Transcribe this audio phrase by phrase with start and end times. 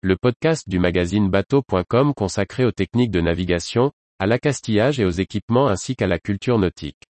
[0.00, 5.66] le podcast du magazine bateau.com consacré aux techniques de navigation, à l'accastillage et aux équipements
[5.66, 7.02] ainsi qu'à la culture nautique.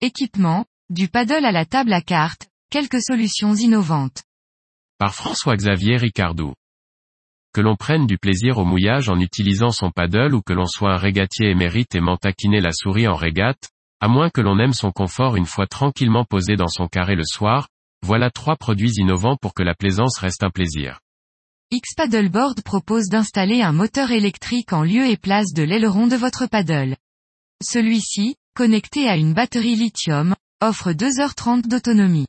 [0.00, 4.22] Équipement, du paddle à la table à cartes, quelques solutions innovantes.
[4.98, 6.54] Par François-Xavier Ricardou.
[7.54, 10.92] Que l'on prenne du plaisir au mouillage en utilisant son paddle ou que l'on soit
[10.92, 13.70] un régatier émérite aimant taquiner la souris en régate,
[14.00, 17.24] à moins que l'on aime son confort une fois tranquillement posé dans son carré le
[17.24, 17.68] soir,
[18.06, 21.00] voilà trois produits innovants pour que la plaisance reste un plaisir.
[21.70, 26.96] X-Paddleboard propose d'installer un moteur électrique en lieu et place de l'aileron de votre paddle.
[27.62, 32.26] Celui-ci, connecté à une batterie lithium, offre 2h30 d'autonomie.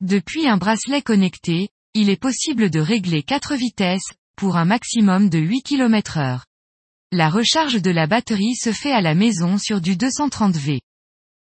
[0.00, 5.38] Depuis un bracelet connecté, il est possible de régler 4 vitesses, pour un maximum de
[5.38, 6.44] 8 km heure.
[7.12, 10.80] La recharge de la batterie se fait à la maison sur du 230V.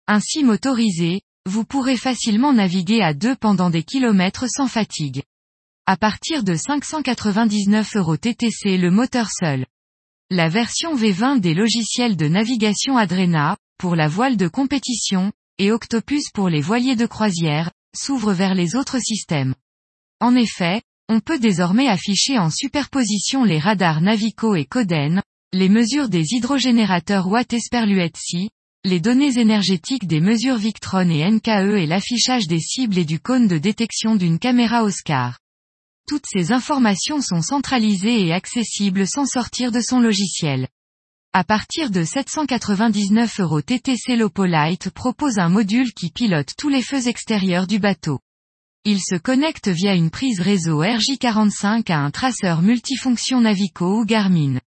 [0.08, 5.24] Ainsi motorisé, vous pourrez facilement naviguer à deux pendant des kilomètres sans fatigue.
[5.86, 9.66] À partir de 599 euros TTC le moteur seul.
[10.32, 16.32] La version V20 des logiciels de navigation Adrena, pour la voile de compétition, et Octopus
[16.34, 19.54] pour les voiliers de croisière, s'ouvre vers les autres systèmes.
[20.20, 25.22] En effet, on peut désormais afficher en superposition les radars Navico et Coden,
[25.54, 28.50] les mesures des hydrogénérateurs Watt Esperluetsi,
[28.84, 33.48] les données énergétiques des mesures Victron et NKE et l'affichage des cibles et du cône
[33.48, 35.40] de détection d'une caméra Oscar.
[36.08, 40.68] Toutes ces informations sont centralisées et accessibles sans sortir de son logiciel.
[41.34, 47.08] À partir de 799 euros TTC Lopolite propose un module qui pilote tous les feux
[47.08, 48.20] extérieurs du bateau.
[48.88, 54.60] Il se connecte via une prise réseau RJ45 à un traceur multifonction Navico ou Garmin.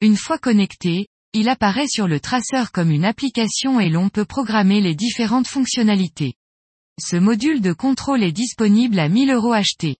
[0.00, 4.80] Une fois connecté, il apparaît sur le traceur comme une application et l'on peut programmer
[4.80, 6.32] les différentes fonctionnalités.
[6.98, 9.96] Ce module de contrôle est disponible à 1000 euros achetés.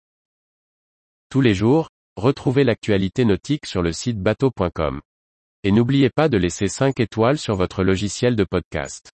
[1.28, 5.02] Tous les jours, retrouvez l'actualité nautique sur le site bateau.com.
[5.64, 9.10] Et n'oubliez pas de laisser 5 étoiles sur votre logiciel de podcast.